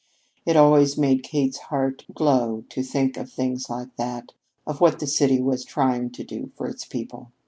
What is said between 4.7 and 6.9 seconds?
what the city was trying to do for its